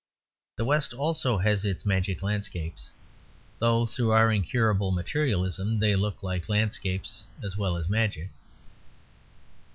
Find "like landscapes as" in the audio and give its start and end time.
6.23-7.55